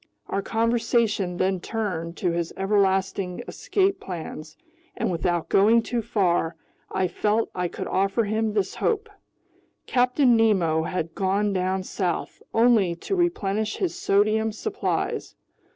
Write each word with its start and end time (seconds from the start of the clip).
Our 0.29 0.41
conversation 0.41 1.37
then 1.37 1.59
turned 1.59 2.17
to 2.17 2.31
his 2.31 2.51
everlasting 2.57 3.43
escape 3.47 3.99
plans, 3.99 4.57
and 4.97 5.11
without 5.11 5.47
going 5.47 5.83
too 5.83 6.01
far, 6.01 6.55
I 6.91 7.07
felt 7.07 7.51
I 7.53 7.67
could 7.67 7.85
offer 7.85 8.23
him 8.23 8.53
this 8.55 8.73
hope: 8.73 9.11
Captain 9.85 10.35
Nemo 10.35 10.81
had 10.85 11.13
gone 11.13 11.53
down 11.53 11.83
south 11.83 12.41
only 12.51 12.95
to 12.95 13.15
replenish 13.15 13.77
his 13.77 13.93
sodium 13.93 14.51
supplies. 14.51 15.35